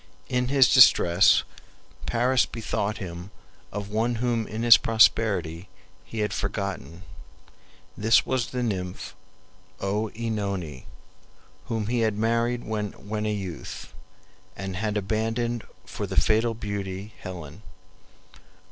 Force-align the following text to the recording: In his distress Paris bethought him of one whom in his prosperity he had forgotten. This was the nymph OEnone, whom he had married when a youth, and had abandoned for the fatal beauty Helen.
In 0.29 0.47
his 0.47 0.67
distress 0.73 1.43
Paris 2.07 2.47
bethought 2.47 2.97
him 2.97 3.29
of 3.71 3.89
one 3.91 4.15
whom 4.15 4.47
in 4.47 4.63
his 4.63 4.75
prosperity 4.75 5.69
he 6.03 6.21
had 6.21 6.33
forgotten. 6.33 7.03
This 7.95 8.25
was 8.25 8.47
the 8.47 8.63
nymph 8.63 9.13
OEnone, 9.79 10.85
whom 11.65 11.85
he 11.85 11.99
had 11.99 12.17
married 12.17 12.63
when 12.65 13.25
a 13.27 13.31
youth, 13.31 13.93
and 14.57 14.75
had 14.75 14.97
abandoned 14.97 15.65
for 15.85 16.07
the 16.07 16.17
fatal 16.19 16.55
beauty 16.55 17.13
Helen. 17.19 17.61